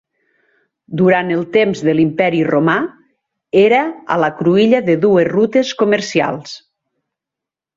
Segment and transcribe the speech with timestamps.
[1.01, 2.77] Durant el temps de l'Imperi Romà,
[3.65, 3.83] era
[4.17, 6.57] a la cruïlla de dues rutes comercials.